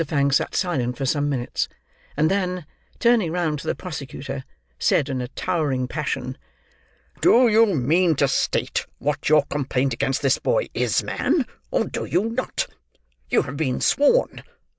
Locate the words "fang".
0.07-0.31